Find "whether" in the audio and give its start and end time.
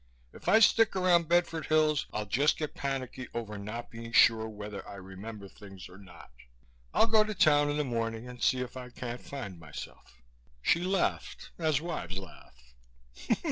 4.49-4.81